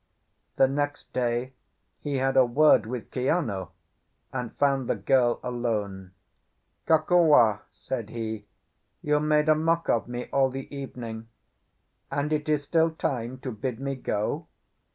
The 0.55 0.67
next 0.67 1.13
day 1.13 1.53
he 1.99 2.15
had 2.17 2.35
a 2.35 2.43
word 2.43 2.87
with 2.87 3.11
Kiano, 3.11 3.69
and 4.33 4.51
found 4.57 4.89
the 4.89 4.95
girl 4.95 5.39
alone. 5.43 6.13
"Kokua," 6.87 7.59
said 7.71 8.09
he, 8.09 8.47
"you 9.03 9.19
made 9.19 9.47
a 9.47 9.53
mock 9.53 9.89
of 9.89 10.07
me 10.07 10.25
all 10.33 10.49
the 10.49 10.75
evening; 10.75 11.27
and 12.09 12.33
it 12.33 12.49
is 12.49 12.63
still 12.63 12.89
time 12.89 13.37
to 13.41 13.51
bid 13.51 13.79
me 13.79 13.93
go. 13.93 14.47